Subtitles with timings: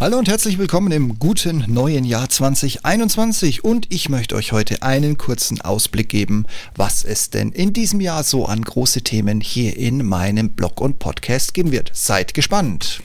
[0.00, 5.18] Hallo und herzlich willkommen im guten neuen Jahr 2021 und ich möchte euch heute einen
[5.18, 10.06] kurzen Ausblick geben, was es denn in diesem Jahr so an große Themen hier in
[10.06, 11.90] meinem Blog und Podcast geben wird.
[11.94, 13.02] Seid gespannt!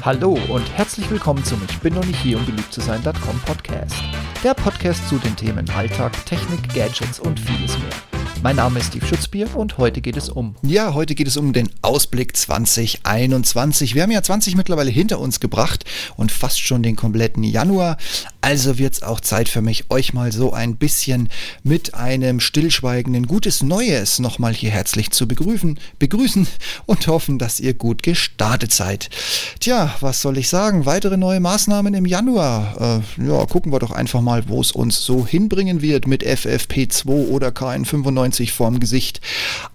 [0.00, 3.94] Hallo und herzlich willkommen zum Ich bin noch nicht hier, um beliebt zu sein.com Podcast.
[4.42, 8.07] Der Podcast zu den Themen Alltag, Technik, Gadgets und vieles mehr.
[8.40, 10.54] Mein Name ist Steve Schutzbier und heute geht es um.
[10.62, 13.96] Ja, heute geht es um den Ausblick 2021.
[13.96, 15.84] Wir haben ja 20 mittlerweile hinter uns gebracht
[16.16, 17.96] und fast schon den kompletten Januar.
[18.40, 21.30] Also wird es auch Zeit für mich, euch mal so ein bisschen
[21.64, 26.46] mit einem stillschweigenden Gutes Neues nochmal hier herzlich zu begrüßen, begrüßen
[26.86, 29.10] und hoffen, dass ihr gut gestartet seid.
[29.58, 30.86] Tja, was soll ich sagen?
[30.86, 33.02] Weitere neue Maßnahmen im Januar.
[33.18, 37.28] Äh, ja, gucken wir doch einfach mal, wo es uns so hinbringen wird mit FFP2
[37.28, 39.20] oder KN95 90 vorm Gesicht.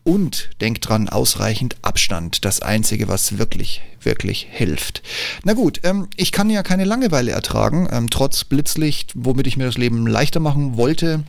[0.03, 2.45] Und denkt dran, ausreichend Abstand.
[2.45, 5.01] Das Einzige, was wirklich, wirklich hilft.
[5.43, 9.65] Na gut, ähm, ich kann ja keine Langeweile ertragen, ähm, trotz Blitzlicht, womit ich mir
[9.65, 11.23] das Leben leichter machen wollte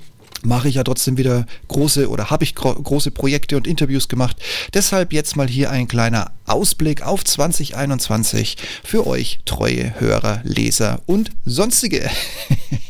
[0.46, 4.36] mache ich ja trotzdem wieder große oder habe ich gro große Projekte und Interviews gemacht.
[4.74, 11.30] Deshalb jetzt mal hier ein kleiner Ausblick auf 2021 für euch treue Hörer, Leser und
[11.46, 12.10] sonstige.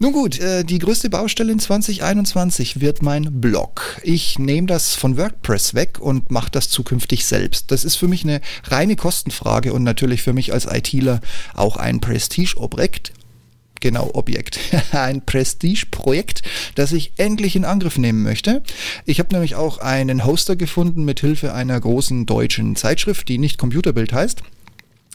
[0.00, 4.00] Nun gut, äh, die größte Baustelle in 2021 wird mein Blog.
[4.04, 7.72] Ich nehme das von WordPress weg und mache das zukünftig selbst.
[7.72, 11.20] Das ist für mich eine reine Kostenfrage und natürlich für mich als ITler
[11.54, 13.12] auch ein Prestige-Objekt.
[13.80, 14.60] Genau, Objekt.
[14.92, 16.42] ein Prestige-Projekt,
[16.76, 18.62] das ich endlich in Angriff nehmen möchte.
[19.04, 23.58] Ich habe nämlich auch einen Hoster gefunden mit Hilfe einer großen deutschen Zeitschrift, die nicht
[23.58, 24.42] Computerbild heißt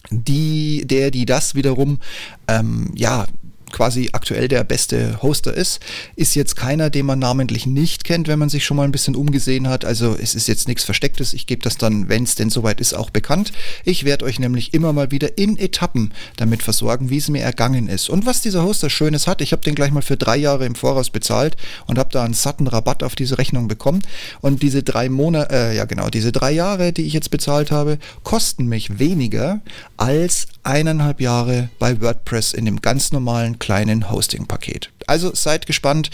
[0.09, 2.00] die, der, die das wiederum,
[2.48, 3.26] ähm, ja,
[3.74, 5.82] quasi aktuell der beste Hoster ist.
[6.16, 9.16] Ist jetzt keiner, den man namentlich nicht kennt, wenn man sich schon mal ein bisschen
[9.16, 9.84] umgesehen hat.
[9.84, 11.34] Also es ist jetzt nichts Verstecktes.
[11.34, 13.52] Ich gebe das dann, wenn es denn soweit ist, auch bekannt.
[13.84, 17.90] Ich werde euch nämlich immer mal wieder in Etappen damit versorgen, wie es mir ergangen
[17.90, 18.10] ist.
[18.10, 20.76] Und was dieser Hoster Schönes hat, ich habe den gleich mal für drei Jahre im
[20.76, 21.58] Voraus bezahlt
[21.88, 24.04] und habe da einen satten Rabatt auf diese Rechnung bekommen.
[24.42, 27.98] Und diese drei Monate, äh, ja genau, diese drei Jahre, die ich jetzt bezahlt habe,
[28.23, 29.62] kosten mich weniger
[29.98, 34.90] als eineinhalb Jahre bei WordPress in dem ganz normalen kleinen Hosting-Paket.
[35.08, 36.10] Also seid gespannt.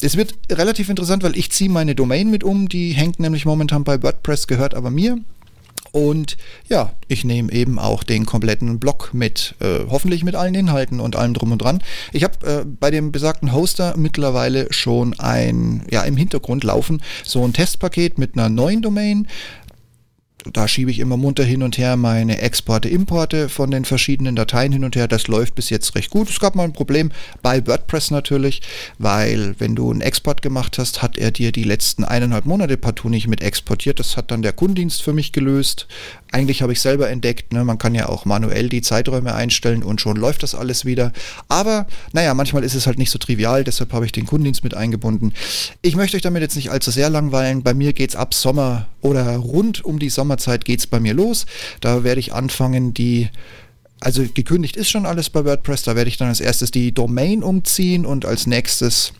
[0.00, 2.70] Es wird relativ interessant, weil ich ziehe meine Domain mit um.
[2.70, 5.18] Die hängt nämlich momentan bei WordPress, gehört aber mir.
[5.92, 11.00] Und ja, ich nehme eben auch den kompletten Blog mit, äh, hoffentlich mit allen Inhalten
[11.00, 11.82] und allem drum und dran.
[12.12, 17.44] Ich habe äh, bei dem besagten Hoster mittlerweile schon ein, ja, im Hintergrund laufen, so
[17.44, 19.26] ein Testpaket mit einer neuen Domain,
[20.52, 24.72] da schiebe ich immer munter hin und her meine Exporte, Importe von den verschiedenen Dateien
[24.72, 25.08] hin und her.
[25.08, 26.28] Das läuft bis jetzt recht gut.
[26.28, 27.10] Es gab mal ein Problem
[27.42, 28.62] bei WordPress natürlich,
[28.98, 33.08] weil wenn du einen Export gemacht hast, hat er dir die letzten eineinhalb Monate partout
[33.08, 34.00] nicht mit exportiert.
[34.00, 35.86] Das hat dann der Kundendienst für mich gelöst.
[36.32, 40.00] Eigentlich habe ich selber entdeckt, ne, man kann ja auch manuell die Zeiträume einstellen und
[40.00, 41.12] schon läuft das alles wieder.
[41.48, 44.74] Aber naja, manchmal ist es halt nicht so trivial, deshalb habe ich den Kundendienst mit
[44.74, 45.32] eingebunden.
[45.82, 47.62] Ich möchte euch damit jetzt nicht allzu sehr langweilen.
[47.62, 51.00] Bei mir geht es ab Sommer oder rund um die Sommer Sommerzeit geht es bei
[51.00, 51.46] mir los.
[51.80, 53.28] Da werde ich anfangen, die
[54.00, 55.84] also gekündigt ist schon alles bei WordPress.
[55.84, 59.12] Da werde ich dann als erstes die Domain umziehen und als nächstes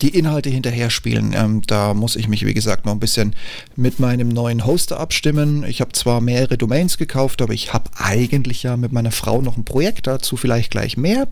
[0.00, 1.32] die Inhalte hinterher spielen.
[1.34, 3.34] Ähm, da muss ich mich, wie gesagt, noch ein bisschen
[3.74, 5.64] mit meinem neuen Hoster abstimmen.
[5.64, 9.56] Ich habe zwar mehrere Domains gekauft, aber ich habe eigentlich ja mit meiner Frau noch
[9.56, 11.26] ein Projekt dazu, vielleicht gleich mehr.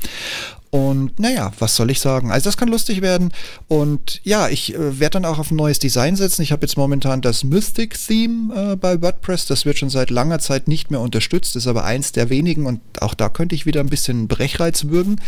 [0.70, 2.31] Und naja, was soll ich sagen?
[2.31, 3.32] Also das kann lustig werden.
[3.66, 6.42] Und ja, ich äh, werde dann auch auf ein neues Design setzen.
[6.42, 9.47] Ich habe jetzt momentan das Mystic-Theme äh, bei WordPress.
[9.47, 12.80] Das wird schon seit langer Zeit nicht mehr unterstützt, ist aber eins der wenigen und
[13.00, 15.20] auch da könnte ich wieder ein bisschen Brechreiz würgen.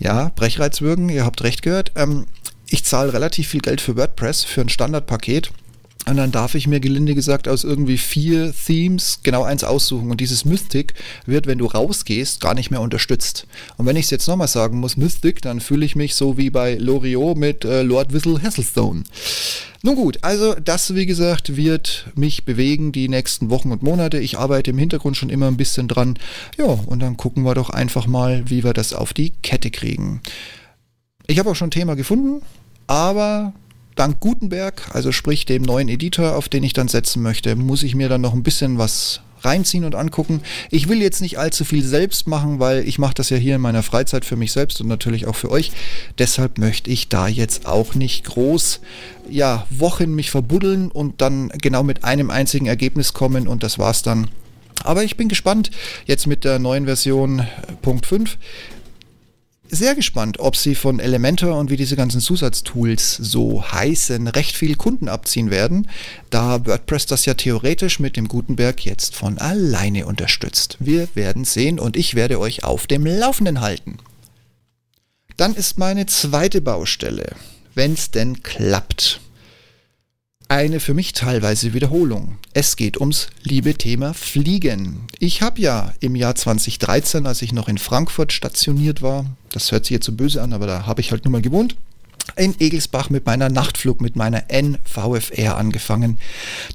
[0.00, 1.92] Ja, Brechreiz würgen, ihr habt recht gehört.
[1.94, 2.26] Ähm,
[2.68, 5.52] ich zahle relativ viel Geld für WordPress, für ein Standardpaket.
[6.06, 10.10] Und dann darf ich mir gelinde gesagt aus irgendwie vier Themes genau eins aussuchen.
[10.10, 10.94] Und dieses Mystic
[11.26, 13.46] wird, wenn du rausgehst, gar nicht mehr unterstützt.
[13.76, 16.50] Und wenn ich es jetzt nochmal sagen muss, Mystic, dann fühle ich mich so wie
[16.50, 19.04] bei Loriot mit äh, Lord Whistle Hasselstone.
[19.82, 24.18] Nun gut, also das, wie gesagt, wird mich bewegen die nächsten Wochen und Monate.
[24.18, 26.18] Ich arbeite im Hintergrund schon immer ein bisschen dran.
[26.58, 30.22] Ja, und dann gucken wir doch einfach mal, wie wir das auf die Kette kriegen.
[31.26, 32.42] Ich habe auch schon ein Thema gefunden,
[32.86, 33.52] aber
[33.94, 37.94] dank Gutenberg, also sprich dem neuen Editor, auf den ich dann setzen möchte, muss ich
[37.94, 40.42] mir dann noch ein bisschen was reinziehen und angucken.
[40.70, 43.60] Ich will jetzt nicht allzu viel selbst machen, weil ich mache das ja hier in
[43.60, 45.72] meiner Freizeit für mich selbst und natürlich auch für euch.
[46.18, 48.80] Deshalb möchte ich da jetzt auch nicht groß
[49.30, 54.02] ja, Wochen mich verbuddeln und dann genau mit einem einzigen Ergebnis kommen und das war's
[54.02, 54.28] dann.
[54.82, 55.70] Aber ich bin gespannt
[56.06, 57.44] jetzt mit der neuen Version äh,
[57.82, 58.38] Punkt 5
[59.70, 64.74] sehr gespannt, ob sie von Elementor und wie diese ganzen Zusatztools so heißen, recht viel
[64.74, 65.88] Kunden abziehen werden,
[66.30, 70.76] da WordPress das ja theoretisch mit dem Gutenberg jetzt von alleine unterstützt.
[70.80, 73.98] Wir werden sehen und ich werde euch auf dem Laufenden halten.
[75.36, 77.34] Dann ist meine zweite Baustelle,
[77.74, 79.20] wenn es denn klappt
[80.50, 82.36] eine für mich teilweise Wiederholung.
[82.52, 85.06] Es geht ums liebe Thema Fliegen.
[85.20, 89.84] Ich habe ja im Jahr 2013, als ich noch in Frankfurt stationiert war, das hört
[89.84, 91.76] sich jetzt so böse an, aber da habe ich halt nur mal gewohnt,
[92.36, 96.18] in Egelsbach mit meiner Nachtflug, mit meiner NVFR angefangen.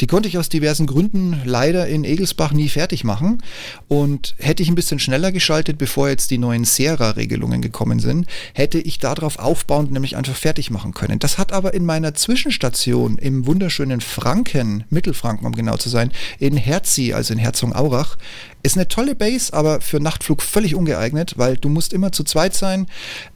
[0.02, 3.42] Die konnte ich aus diversen Gründen leider in Egelsbach nie fertig machen.
[3.88, 8.80] Und hätte ich ein bisschen schneller geschaltet, bevor jetzt die neuen Sierra-Regelungen gekommen sind, hätte
[8.80, 11.20] ich darauf aufbauend nämlich einfach fertig machen können.
[11.20, 16.58] Das hat aber in meiner Zwischenstation im wunderschönen Franken, Mittelfranken um genau zu sein, in
[16.58, 18.18] Herzi, also in Herzogenaurach,
[18.66, 22.56] ist eine tolle Base, aber für Nachtflug völlig ungeeignet, weil du musst immer zu zweit
[22.56, 22.88] sein.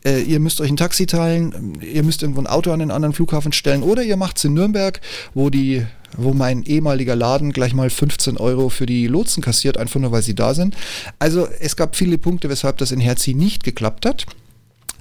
[0.03, 3.13] Äh, ihr müsst euch ein Taxi teilen, ihr müsst irgendwo ein Auto an den anderen
[3.13, 4.99] Flughafen stellen oder ihr macht es in Nürnberg,
[5.33, 5.85] wo die
[6.17, 10.23] wo mein ehemaliger Laden gleich mal 15 Euro für die Lotsen kassiert, einfach nur weil
[10.23, 10.75] sie da sind.
[11.19, 14.25] Also es gab viele Punkte, weshalb das in Herzi nicht geklappt hat.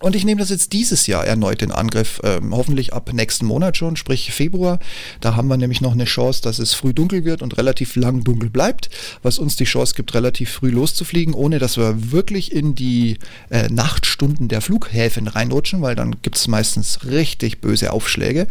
[0.01, 3.77] Und ich nehme das jetzt dieses Jahr erneut in Angriff, ähm, hoffentlich ab nächsten Monat
[3.77, 4.79] schon, sprich Februar.
[5.21, 8.23] Da haben wir nämlich noch eine Chance, dass es früh dunkel wird und relativ lang
[8.23, 8.91] dunkel bleibt,
[9.23, 13.19] was uns die Chance gibt, relativ früh loszufliegen, ohne dass wir wirklich in die
[13.51, 18.47] äh, Nachtstunden der Flughäfen reinrutschen, weil dann gibt es meistens richtig böse Aufschläge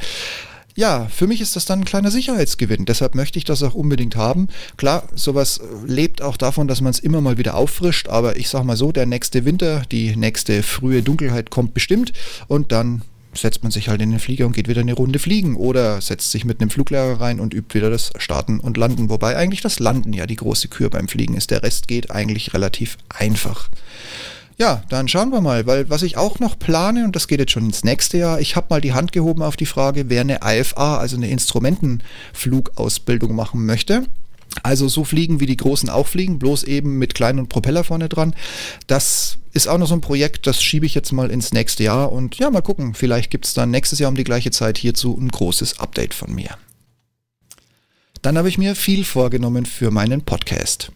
[0.78, 2.86] ja, für mich ist das dann ein kleiner Sicherheitsgewinn.
[2.86, 4.48] Deshalb möchte ich das auch unbedingt haben.
[4.78, 8.64] Klar, sowas lebt auch davon, dass man es immer mal wieder auffrischt, aber ich sag
[8.64, 12.14] mal so, der nächste Winter, die nächste frühe Dunkelheit kommt bestimmt
[12.48, 13.02] und dann
[13.34, 16.30] setzt man sich halt in den Flieger und geht wieder eine Runde fliegen oder setzt
[16.30, 19.10] sich mit einem Fluglehrer rein und übt wieder das Starten und Landen.
[19.10, 21.50] Wobei eigentlich das Landen ja die große Kür beim Fliegen ist.
[21.50, 23.70] Der Rest geht eigentlich relativ einfach.
[24.60, 27.52] Ja, dann schauen wir mal, weil was ich auch noch plane, und das geht jetzt
[27.52, 30.40] schon ins nächste Jahr, ich habe mal die Hand gehoben auf die Frage, wer eine
[30.44, 34.06] IFA, also eine Instrumentenflugausbildung machen möchte.
[34.64, 38.34] Also so fliegen, wie die Großen auch fliegen, bloß eben mit kleinen Propeller vorne dran.
[38.88, 42.12] Das ist auch noch so ein Projekt, das schiebe ich jetzt mal ins nächste Jahr
[42.12, 45.16] und ja, mal gucken, vielleicht gibt es dann nächstes Jahr um die gleiche Zeit hierzu
[45.20, 46.50] ein großes Update von mir.
[48.28, 50.92] Dann habe ich mir viel vorgenommen für meinen Podcast.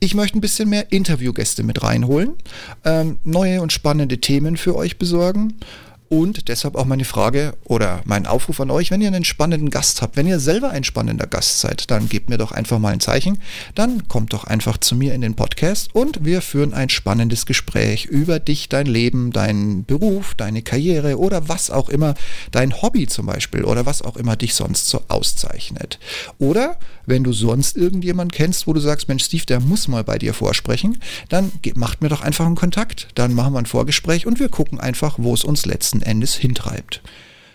[0.00, 2.32] Ich möchte ein bisschen mehr Interviewgäste mit reinholen,
[2.84, 5.54] ähm, neue und spannende Themen für euch besorgen
[6.12, 10.02] und deshalb auch meine Frage oder mein Aufruf an euch, wenn ihr einen spannenden Gast
[10.02, 13.00] habt, wenn ihr selber ein spannender Gast seid, dann gebt mir doch einfach mal ein
[13.00, 13.38] Zeichen.
[13.74, 18.04] Dann kommt doch einfach zu mir in den Podcast und wir führen ein spannendes Gespräch
[18.04, 22.12] über dich, dein Leben, deinen Beruf, deine Karriere oder was auch immer,
[22.50, 25.98] dein Hobby zum Beispiel oder was auch immer dich sonst so auszeichnet.
[26.38, 26.76] Oder
[27.06, 30.34] wenn du sonst irgendjemand kennst, wo du sagst, Mensch, Steve, der muss mal bei dir
[30.34, 30.98] vorsprechen,
[31.30, 33.08] dann macht mir doch einfach einen Kontakt.
[33.14, 37.02] Dann machen wir ein Vorgespräch und wir gucken einfach, wo es uns letzten Endes hintreibt.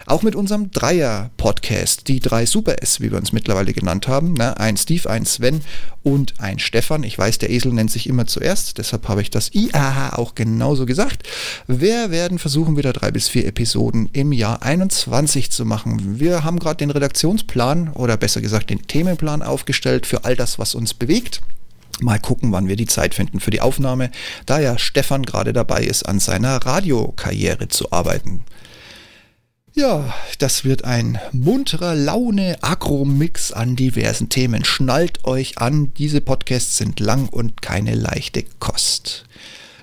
[0.08, 4.36] Auch mit unserem Dreier-Podcast, die drei Super S, wie wir uns mittlerweile genannt haben.
[4.36, 4.58] Ne?
[4.58, 5.60] Ein Steve, ein Sven
[6.02, 7.04] und ein Stefan.
[7.04, 10.86] Ich weiß, der Esel nennt sich immer zuerst, deshalb habe ich das IAH auch genauso
[10.86, 11.28] gesagt.
[11.68, 16.22] Wir werden versuchen, wieder drei bis vier Episoden im Jahr 21 zu machen.
[16.22, 20.74] Wir haben gerade den Redaktionsplan oder besser gesagt den Themenplan aufgestellt für all das, was
[20.74, 21.42] uns bewegt.
[22.00, 24.12] Mal gucken, wann wir die Zeit finden für die Aufnahme,
[24.46, 28.44] da ja Stefan gerade dabei ist, an seiner Radiokarriere zu arbeiten.
[29.74, 34.66] Ja, das wird ein munterer Laune-Agro-Mix an diversen Themen.
[34.66, 39.26] Schnallt euch an, diese Podcasts sind lang und keine leichte Kost.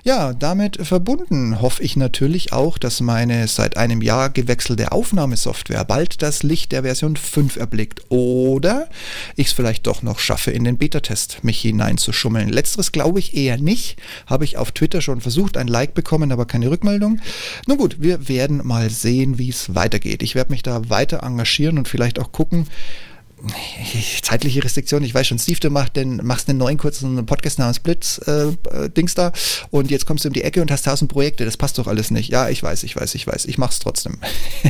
[0.07, 6.21] Ja, damit verbunden hoffe ich natürlich auch, dass meine seit einem Jahr gewechselte Aufnahmesoftware bald
[6.21, 8.87] das Licht der Version 5 erblickt oder
[9.35, 12.49] ich es vielleicht doch noch schaffe, in den Beta-Test mich hineinzuschummeln.
[12.49, 13.97] Letzteres glaube ich eher nicht.
[14.27, 17.19] Habe ich auf Twitter schon versucht, ein Like bekommen, aber keine Rückmeldung.
[17.65, 20.21] Nun gut, wir werden mal sehen, wie es weitergeht.
[20.21, 22.67] Ich werde mich da weiter engagieren und vielleicht auch gucken,
[24.21, 27.79] zeitliche Restriktion, ich weiß schon, Steve, du machst, den, machst einen neuen kurzen Podcast namens
[27.79, 29.31] Blitz äh, äh, da
[29.71, 32.11] und jetzt kommst du um die Ecke und hast tausend Projekte, das passt doch alles
[32.11, 32.29] nicht.
[32.29, 34.17] Ja, ich weiß, ich weiß, ich weiß, ich mach's trotzdem.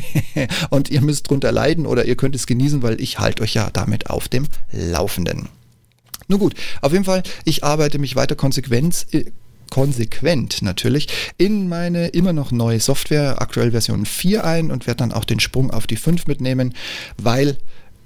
[0.69, 3.69] und ihr müsst drunter leiden oder ihr könnt es genießen, weil ich halte euch ja
[3.72, 5.50] damit auf dem Laufenden.
[6.27, 9.25] Nun gut, auf jeden Fall, ich arbeite mich weiter konsequent, äh,
[9.69, 11.07] konsequent natürlich
[11.38, 15.39] in meine immer noch neue Software, aktuell Version 4 ein und werde dann auch den
[15.39, 16.74] Sprung auf die 5 mitnehmen,
[17.17, 17.57] weil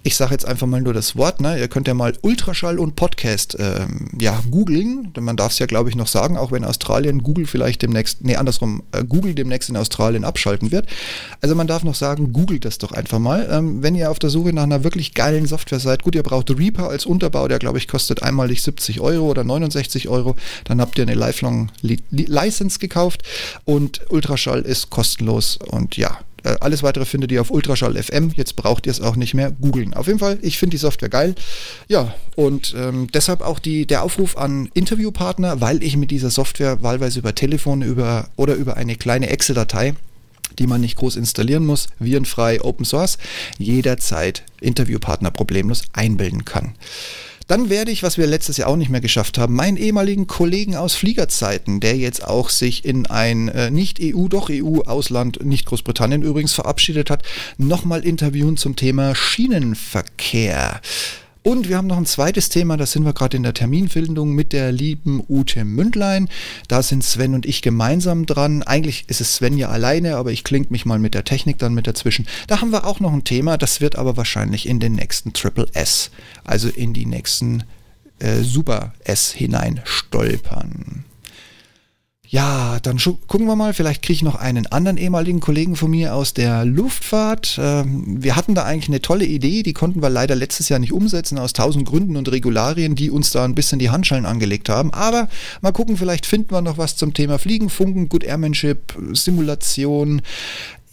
[0.03, 1.59] ich sage jetzt einfach mal nur das Wort, ne?
[1.59, 5.11] ihr könnt ja mal Ultraschall und Podcast ähm, ja, googeln.
[5.19, 8.37] Man darf es ja, glaube ich, noch sagen, auch wenn Australien Google vielleicht demnächst, nee,
[8.37, 10.87] andersrum, äh, Google demnächst in Australien abschalten wird.
[11.41, 13.49] Also man darf noch sagen, googelt das doch einfach mal.
[13.51, 16.49] Ähm, wenn ihr auf der Suche nach einer wirklich geilen Software seid, gut, ihr braucht
[16.49, 20.37] Reaper als Unterbau, der, glaube ich, kostet einmalig 70 Euro oder 69 Euro.
[20.63, 23.23] Dann habt ihr eine Lifelong License gekauft
[23.65, 26.19] und Ultraschall ist kostenlos und ja,
[26.59, 28.31] alles weitere findet ihr auf Ultraschall FM.
[28.35, 29.93] Jetzt braucht ihr es auch nicht mehr googeln.
[29.93, 31.35] Auf jeden Fall, ich finde die Software geil.
[31.87, 36.81] Ja, und ähm, deshalb auch die, der Aufruf an Interviewpartner, weil ich mit dieser Software
[36.81, 39.95] wahlweise über Telefon über, oder über eine kleine Excel-Datei
[40.57, 43.17] die man nicht groß installieren muss, virenfrei, Open Source,
[43.57, 46.73] jederzeit Interviewpartner problemlos einbilden kann.
[47.49, 50.75] Dann werde ich, was wir letztes Jahr auch nicht mehr geschafft haben, meinen ehemaligen Kollegen
[50.75, 56.21] aus Fliegerzeiten, der jetzt auch sich in ein äh, nicht EU, doch EU-Ausland, nicht Großbritannien
[56.21, 57.23] übrigens verabschiedet hat,
[57.57, 60.79] nochmal interviewen zum Thema Schienenverkehr.
[61.41, 64.51] Und wir haben noch ein zweites Thema, da sind wir gerade in der Terminfindung mit
[64.51, 66.27] der lieben Ute Mündlein.
[66.67, 68.61] Da sind Sven und ich gemeinsam dran.
[68.61, 71.73] Eigentlich ist es Sven ja alleine, aber ich klinge mich mal mit der Technik dann
[71.73, 72.27] mit dazwischen.
[72.47, 75.67] Da haben wir auch noch ein Thema, das wird aber wahrscheinlich in den nächsten Triple
[75.73, 76.11] S,
[76.43, 77.63] also in die nächsten
[78.19, 81.05] äh, Super S hinein stolpern.
[82.31, 83.73] Ja, dann gucken wir mal.
[83.73, 87.57] Vielleicht kriege ich noch einen anderen ehemaligen Kollegen von mir aus der Luftfahrt.
[87.59, 90.93] Ähm, wir hatten da eigentlich eine tolle Idee, die konnten wir leider letztes Jahr nicht
[90.93, 94.93] umsetzen, aus tausend Gründen und Regularien, die uns da ein bisschen die Handschellen angelegt haben.
[94.93, 95.27] Aber
[95.61, 100.21] mal gucken, vielleicht finden wir noch was zum Thema Fliegen, Funken, Good Airmanship, Simulation,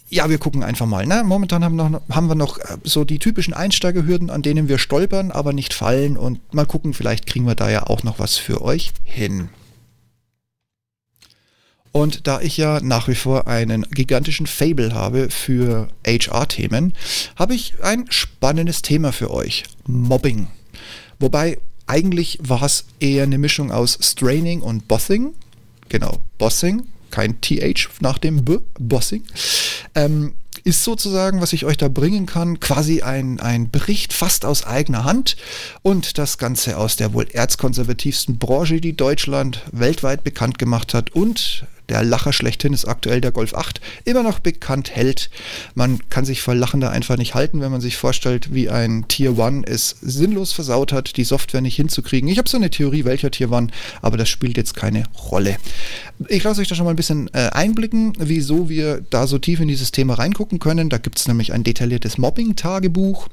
[0.09, 1.05] ja, wir gucken einfach mal.
[1.05, 1.21] Ne?
[1.23, 5.31] Momentan haben, noch, haben wir noch äh, so die typischen Einsteigerhürden, an denen wir stolpern,
[5.31, 6.17] aber nicht fallen.
[6.17, 9.49] Und mal gucken, vielleicht kriegen wir da ja auch noch was für euch hin.
[11.97, 16.93] Und da ich ja nach wie vor einen gigantischen Fable habe für HR-Themen,
[17.35, 19.63] habe ich ein spannendes Thema für euch.
[19.87, 20.45] Mobbing.
[21.17, 25.33] Wobei eigentlich war es eher eine Mischung aus Straining und Bossing.
[25.89, 29.23] Genau, Bossing, kein TH nach dem B, Bossing.
[29.95, 30.35] Ähm,
[30.65, 35.03] ist sozusagen, was ich euch da bringen kann, quasi ein, ein Bericht fast aus eigener
[35.03, 35.35] Hand
[35.81, 41.65] und das Ganze aus der wohl erzkonservativsten Branche, die Deutschland weltweit bekannt gemacht hat und
[41.89, 45.29] der Lacher schlechthin ist aktuell der Golf 8, immer noch bekannt hält.
[45.75, 49.07] Man kann sich vor Lachen da einfach nicht halten, wenn man sich vorstellt, wie ein
[49.07, 52.29] Tier 1 es sinnlos versaut hat, die Software nicht hinzukriegen.
[52.29, 55.57] Ich habe so eine Theorie, welcher Tier 1, aber das spielt jetzt keine Rolle.
[56.27, 59.59] Ich lasse euch da schon mal ein bisschen äh, einblicken, wieso wir da so tief
[59.59, 60.89] in dieses Thema reingucken können.
[60.89, 63.29] Da gibt es nämlich ein detailliertes Mobbing-Tagebuch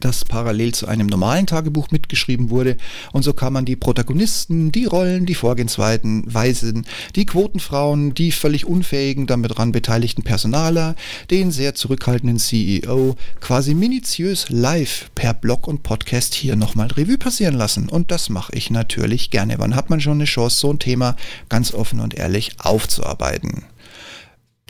[0.00, 2.76] das parallel zu einem normalen Tagebuch mitgeschrieben wurde.
[3.12, 9.26] Und so kann man die Protagonisten, die Rollen, die Vorgehensweisen, die Quotenfrauen, die völlig unfähigen,
[9.26, 10.94] damit daran beteiligten Personaler,
[11.30, 17.54] den sehr zurückhaltenden CEO quasi minutiös live per Blog und Podcast hier nochmal Revue passieren
[17.54, 17.88] lassen.
[17.88, 19.58] Und das mache ich natürlich gerne.
[19.58, 21.16] Wann hat man schon eine Chance, so ein Thema
[21.48, 23.64] ganz offen und ehrlich aufzuarbeiten?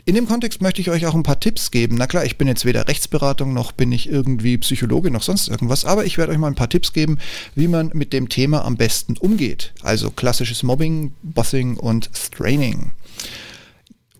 [0.07, 1.97] In dem Kontext möchte ich euch auch ein paar Tipps geben.
[1.97, 5.83] Na klar, ich bin jetzt weder Rechtsberatung noch bin ich irgendwie Psychologe noch sonst irgendwas,
[5.83, 7.17] aber ich werde euch mal ein paar Tipps geben,
[7.55, 9.73] wie man mit dem Thema am besten umgeht.
[9.81, 12.91] Also klassisches Mobbing, Bossing und Straining.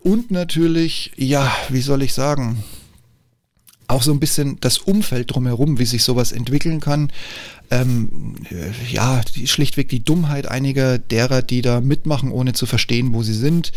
[0.02, 2.62] Und natürlich, ja, wie soll ich sagen,
[3.86, 7.10] auch so ein bisschen das Umfeld drumherum, wie sich sowas entwickeln kann
[7.70, 8.34] ähm,
[8.90, 13.34] ja, die, schlichtweg die Dummheit einiger derer, die da mitmachen, ohne zu verstehen, wo sie
[13.34, 13.72] sind,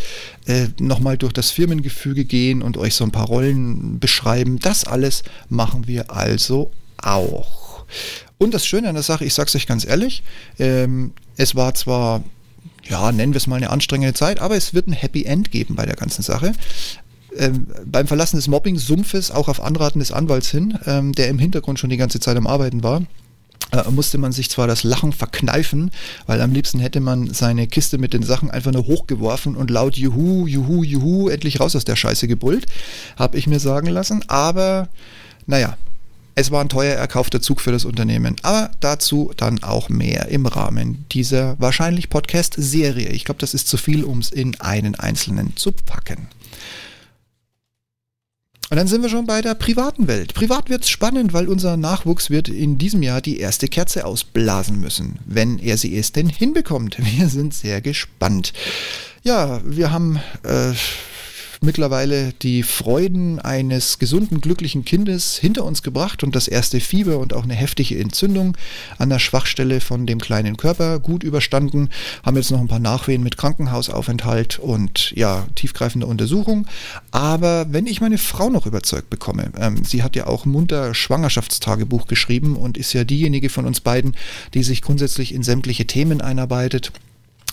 [0.46, 4.58] äh, nochmal durch das Firmengefüge gehen und euch so ein paar Rollen beschreiben.
[4.58, 7.84] Das alles machen wir also auch.
[8.38, 10.22] Und das Schöne an der Sache, ich sag's euch ganz ehrlich,
[10.58, 12.22] ähm, es war zwar
[12.88, 15.76] ja, nennen wir es mal eine anstrengende Zeit, aber es wird ein Happy End geben
[15.76, 16.52] bei der ganzen Sache.
[17.36, 21.78] Ähm, beim Verlassen des Mobbing-Sumpfes, auch auf Anraten des Anwalts hin, ähm, der im Hintergrund
[21.78, 23.02] schon die ganze Zeit am Arbeiten war,
[23.72, 25.90] äh, musste man sich zwar das Lachen verkneifen,
[26.26, 29.96] weil am liebsten hätte man seine Kiste mit den Sachen einfach nur hochgeworfen und laut
[29.96, 32.66] Juhu, Juhu, Juhu, endlich raus aus der Scheiße gebrüllt,
[33.16, 34.24] habe ich mir sagen lassen.
[34.28, 34.88] Aber
[35.46, 35.76] naja,
[36.34, 38.36] es war ein teuer erkaufter Zug für das Unternehmen.
[38.42, 43.08] Aber dazu dann auch mehr im Rahmen dieser wahrscheinlich Podcast-Serie.
[43.08, 46.28] Ich glaube, das ist zu viel, um es in einen einzelnen zu packen.
[48.72, 50.32] Und dann sind wir schon bei der privaten Welt.
[50.32, 54.80] Privat wird es spannend, weil unser Nachwuchs wird in diesem Jahr die erste Kerze ausblasen
[54.80, 56.96] müssen, wenn er sie es denn hinbekommt.
[57.18, 58.54] Wir sind sehr gespannt.
[59.24, 60.72] Ja, wir haben äh,
[61.62, 67.32] mittlerweile die Freuden eines gesunden, glücklichen Kindes hinter uns gebracht und das erste Fieber und
[67.32, 68.56] auch eine heftige Entzündung
[68.98, 71.90] an der Schwachstelle von dem kleinen Körper gut überstanden.
[72.22, 76.66] Haben jetzt noch ein paar Nachwehen mit Krankenhausaufenthalt und ja, tiefgreifender Untersuchung.
[77.10, 82.06] Aber wenn ich meine Frau noch überzeugt bekomme, ähm, sie hat ja auch munter Schwangerschaftstagebuch
[82.06, 84.16] geschrieben und ist ja diejenige von uns beiden,
[84.54, 86.92] die sich grundsätzlich in sämtliche Themen einarbeitet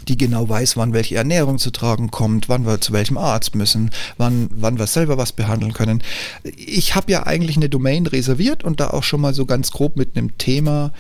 [0.10, 3.92] die genau weiß, wann welche Ernährung zu tragen kommt, wann wir zu welchem Arzt müssen,
[4.18, 6.04] wann, wann wir selber was behandeln können.
[6.44, 9.96] Ich habe ja eigentlich eine Domain reserviert und da auch schon mal so ganz grob
[9.96, 10.92] mit einem Thema,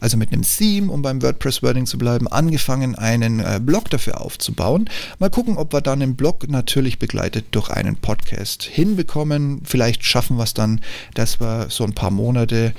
[0.00, 4.88] also mit einem Theme, um beim WordPress-Wording zu bleiben, angefangen, einen äh, Blog dafür aufzubauen.
[5.18, 9.62] Mal gucken, ob wir dann den Blog natürlich begleitet durch einen Podcast hinbekommen.
[9.64, 10.82] Vielleicht schaffen wir es dann,
[11.14, 12.74] dass wir so ein paar Monate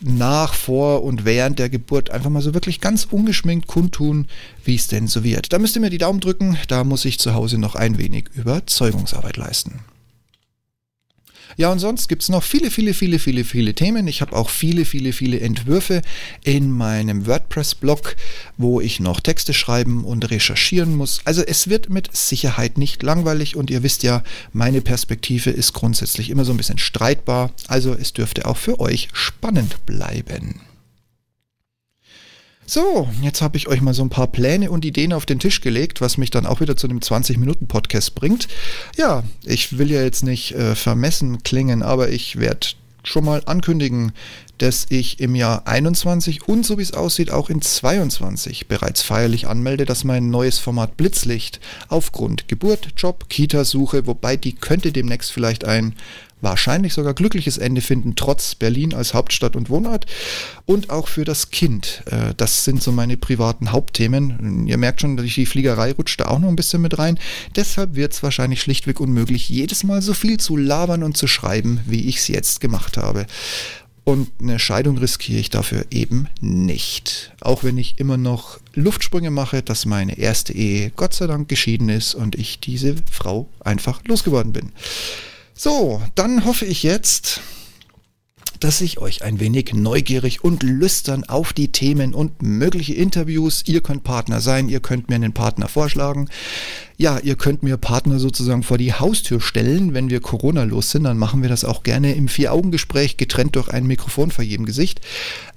[0.00, 4.28] nach, vor und während der Geburt einfach mal so wirklich ganz ungeschminkt kundtun,
[4.64, 5.52] wie es denn so wird.
[5.52, 8.28] Da müsst ihr mir die Daumen drücken, da muss ich zu Hause noch ein wenig
[8.34, 9.80] Überzeugungsarbeit leisten.
[11.56, 14.08] Ja, und sonst gibt es noch viele, viele, viele, viele, viele Themen.
[14.08, 16.02] Ich habe auch viele, viele, viele Entwürfe
[16.42, 18.16] in meinem WordPress-Blog,
[18.56, 21.20] wo ich noch Texte schreiben und recherchieren muss.
[21.24, 26.30] Also es wird mit Sicherheit nicht langweilig und ihr wisst ja, meine Perspektive ist grundsätzlich
[26.30, 27.52] immer so ein bisschen streitbar.
[27.68, 30.60] Also es dürfte auch für euch spannend bleiben.
[32.66, 35.60] So, jetzt habe ich euch mal so ein paar Pläne und Ideen auf den Tisch
[35.60, 38.48] gelegt, was mich dann auch wieder zu einem 20-Minuten-Podcast bringt.
[38.96, 42.68] Ja, ich will ja jetzt nicht äh, vermessen klingen, aber ich werde
[43.02, 44.12] schon mal ankündigen,
[44.58, 49.46] dass ich im Jahr 21 und so wie es aussieht auch in 22 bereits feierlich
[49.46, 55.66] anmelde, dass mein neues Format Blitzlicht aufgrund Geburt, Job, Kita-Suche, wobei die könnte demnächst vielleicht
[55.66, 55.94] ein
[56.44, 60.06] wahrscheinlich sogar glückliches Ende finden, trotz Berlin als Hauptstadt und Wohnort.
[60.66, 62.02] Und auch für das Kind.
[62.06, 64.66] Äh, das sind so meine privaten Hauptthemen.
[64.68, 67.18] Ihr merkt schon, die Fliegerei rutscht da auch noch ein bisschen mit rein.
[67.56, 71.80] Deshalb wird es wahrscheinlich schlichtweg unmöglich, jedes Mal so viel zu labern und zu schreiben,
[71.86, 73.26] wie ich es jetzt gemacht habe.
[74.04, 77.32] Und eine Scheidung riskiere ich dafür eben nicht.
[77.40, 81.88] Auch wenn ich immer noch Luftsprünge mache, dass meine erste Ehe Gott sei Dank geschieden
[81.88, 84.72] ist und ich diese Frau einfach losgeworden bin.
[85.64, 87.40] So, dann hoffe ich jetzt,
[88.60, 93.62] dass ich euch ein wenig neugierig und lüstern auf die Themen und mögliche Interviews.
[93.64, 96.28] Ihr könnt Partner sein, ihr könnt mir einen Partner vorschlagen.
[96.96, 101.04] Ja, ihr könnt mir Partner sozusagen vor die Haustür stellen, wenn wir Corona los sind.
[101.04, 105.00] Dann machen wir das auch gerne im Vier-Augen-Gespräch, getrennt durch ein Mikrofon vor jedem Gesicht.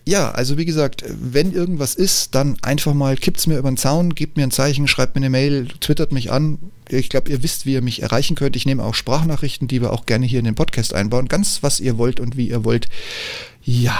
[0.03, 4.15] Ja, also wie gesagt, wenn irgendwas ist, dann einfach mal kippt's mir über den Zaun,
[4.15, 6.57] gebt mir ein Zeichen, schreibt mir eine Mail, twittert mich an.
[6.89, 8.55] Ich glaube, ihr wisst, wie ihr mich erreichen könnt.
[8.55, 11.27] Ich nehme auch Sprachnachrichten, die wir auch gerne hier in den Podcast einbauen.
[11.27, 12.87] Ganz was ihr wollt und wie ihr wollt.
[13.63, 13.95] Ja.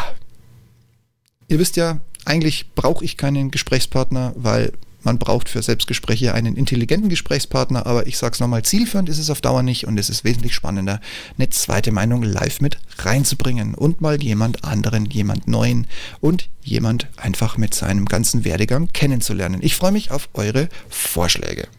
[1.49, 4.73] Ihr wisst ja, eigentlich brauche ich keinen Gesprächspartner, weil
[5.07, 9.29] man braucht für Selbstgespräche einen intelligenten Gesprächspartner, aber ich sage es nochmal, zielführend ist es
[9.29, 10.99] auf Dauer nicht und es ist wesentlich spannender,
[11.37, 15.87] eine zweite Meinung live mit reinzubringen und mal jemand anderen, jemand neuen
[16.19, 19.61] und jemand einfach mit seinem ganzen Werdegang kennenzulernen.
[19.63, 21.69] Ich freue mich auf eure Vorschläge.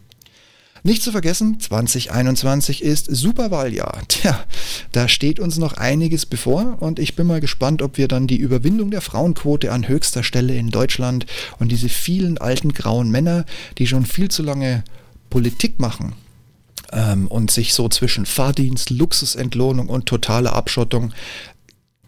[0.83, 4.01] Nicht zu vergessen, 2021 ist Superwahljahr.
[4.07, 4.43] Tja,
[4.91, 8.37] da steht uns noch einiges bevor und ich bin mal gespannt, ob wir dann die
[8.37, 11.25] Überwindung der Frauenquote an höchster Stelle in Deutschland
[11.59, 13.45] und diese vielen alten grauen Männer,
[13.77, 14.83] die schon viel zu lange
[15.29, 16.13] Politik machen,
[16.91, 21.13] ähm, und sich so zwischen Fahrdienst, Luxusentlohnung und totaler Abschottung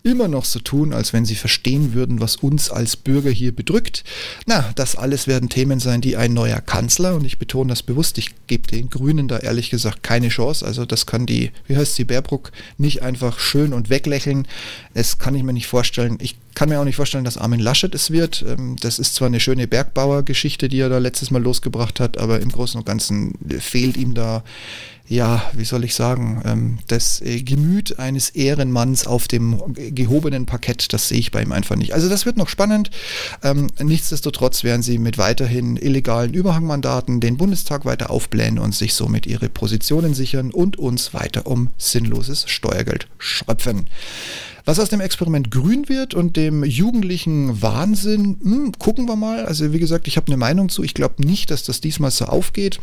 [0.04, 4.04] immer noch so tun, als wenn sie verstehen würden, was uns als Bürger hier bedrückt.
[4.46, 8.18] Na, das alles werden Themen sein, die ein neuer Kanzler, und ich betone das bewusst,
[8.18, 10.66] ich gebe den Grünen da ehrlich gesagt keine Chance.
[10.66, 14.48] Also das kann die, wie heißt sie, Baerbruck, nicht einfach schön und weglächeln.
[14.94, 16.18] Das kann ich mir nicht vorstellen.
[16.20, 18.44] Ich kann mir auch nicht vorstellen, dass Armin Laschet es wird.
[18.48, 22.40] Ähm, das ist zwar eine schöne Bergbauergeschichte, die er da letztes Mal losgebracht hat, aber
[22.40, 24.44] im Großen und Ganzen fehlt ihm da
[25.12, 30.94] ja, wie soll ich sagen, ähm, das äh, Gemüt eines Ehrenmanns auf dem gehobenen Parkett,
[30.94, 31.94] das sehe ich bei ihm einfach nicht.
[31.94, 32.92] Also das wird noch spannend.
[33.44, 39.28] Ähm, nichtsdestotrotz werden sie mit weiterhin illegalen Überhangmandaten den Bundestag weiter aufblähen und sich somit
[39.28, 43.88] ihre Positionen sichern und uns weiter um sinnloses Steuergeld schröpfen.
[44.64, 49.46] Was aus dem Experiment grün wird und dem jugendlichen Wahnsinn, hm, gucken wir mal.
[49.46, 50.84] Also wie gesagt, ich habe eine Meinung zu.
[50.84, 52.80] Ich glaube nicht, dass das diesmal so aufgeht.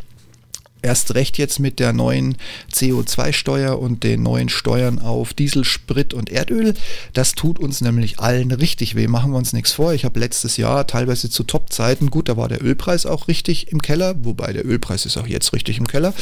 [0.81, 2.37] Erst recht jetzt mit der neuen
[2.73, 6.75] CO2-Steuer und den neuen Steuern auf Diesel, Sprit und Erdöl.
[7.13, 9.09] Das tut uns nämlich allen richtig weh.
[9.09, 9.93] Machen wir uns nichts vor.
[9.93, 13.83] Ich habe letztes Jahr teilweise zu Top-Zeiten, gut, da war der Ölpreis auch richtig im
[13.83, 16.15] Keller, wobei der Ölpreis ist auch jetzt richtig im Keller.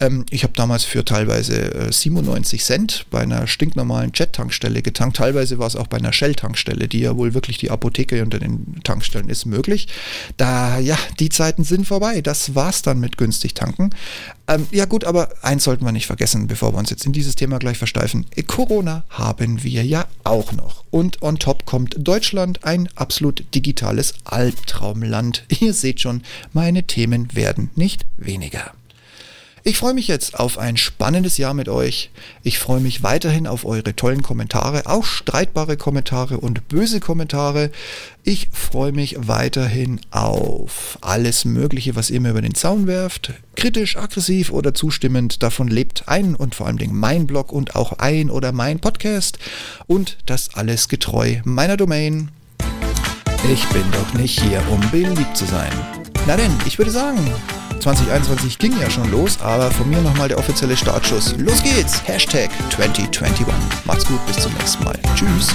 [0.00, 5.16] Ähm, ich habe damals für teilweise äh, 97 Cent bei einer stinknormalen Jet-Tankstelle getankt.
[5.16, 8.82] Teilweise war es auch bei einer Shell-Tankstelle, die ja wohl wirklich die Apotheke unter den
[8.84, 9.88] Tankstellen ist, möglich.
[10.36, 12.20] Da, ja, die Zeiten sind vorbei.
[12.20, 13.93] Das war's dann mit günstig tanken.
[14.46, 17.34] Ähm, ja gut, aber eins sollten wir nicht vergessen, bevor wir uns jetzt in dieses
[17.34, 18.26] Thema gleich versteifen.
[18.46, 20.84] Corona haben wir ja auch noch.
[20.90, 25.44] Und on top kommt Deutschland, ein absolut digitales Albtraumland.
[25.60, 28.72] Ihr seht schon, meine Themen werden nicht weniger.
[29.66, 32.10] Ich freue mich jetzt auf ein spannendes Jahr mit euch.
[32.42, 37.70] Ich freue mich weiterhin auf eure tollen Kommentare, auch streitbare Kommentare und böse Kommentare.
[38.24, 43.32] Ich freue mich weiterhin auf alles Mögliche, was ihr mir über den Zaun werft.
[43.56, 45.42] Kritisch, aggressiv oder zustimmend.
[45.42, 49.38] Davon lebt ein und vor allen Dingen mein Blog und auch ein oder mein Podcast.
[49.86, 52.28] Und das alles getreu meiner Domain.
[53.50, 55.72] Ich bin doch nicht hier, um beliebt zu sein.
[56.26, 57.18] Na denn, ich würde sagen,
[57.84, 61.34] 2021 ging ja schon los, aber von mir nochmal der offizielle Startschuss.
[61.36, 62.02] Los geht's!
[62.06, 63.46] Hashtag 2021.
[63.84, 64.98] Macht's gut, bis zum nächsten Mal.
[65.14, 65.54] Tschüss.